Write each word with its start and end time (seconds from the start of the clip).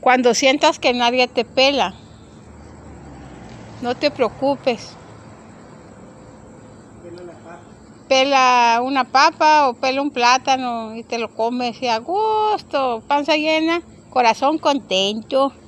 Cuando 0.00 0.34
sientas 0.34 0.78
que 0.78 0.92
nadie 0.92 1.26
te 1.28 1.44
pela, 1.44 1.94
no 3.82 3.94
te 3.94 4.10
preocupes. 4.10 4.96
Pela 7.02 7.22
la. 7.22 7.34
Pela 8.08 8.80
una 8.82 9.04
papa 9.04 9.68
o 9.68 9.74
pela 9.74 10.00
un 10.00 10.10
plátano 10.10 10.94
y 10.96 11.02
te 11.02 11.18
lo 11.18 11.34
comes 11.34 11.82
y 11.82 11.88
a 11.88 11.98
gusto, 11.98 13.02
panza 13.06 13.36
llena, 13.36 13.82
corazón 14.10 14.58
contento. 14.58 15.52